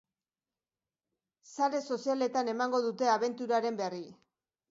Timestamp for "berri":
3.83-4.03